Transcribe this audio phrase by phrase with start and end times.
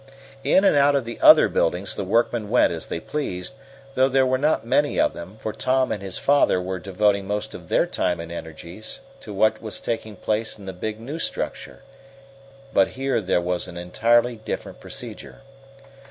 [0.43, 3.53] In and out of the other buildings the workmen went as they pleased,
[3.93, 7.53] though there were not many of them, for Tom and his father were devoting most
[7.53, 11.83] of their time and energies to what was taking place in the big, new structure.
[12.73, 15.41] But here there was an entirely different procedure.